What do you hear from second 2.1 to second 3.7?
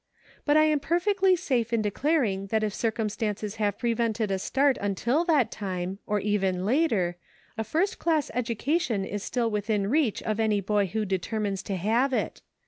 r ing that if circumstances